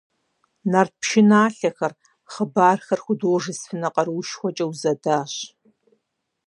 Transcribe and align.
Нарт 0.71 0.93
пшыналъэхэр, 1.01 1.93
хъыбархэр 2.31 2.99
художественнэ 3.05 3.89
къаруушхуэкӏэ 3.93 4.65
узэдащ. 4.69 5.33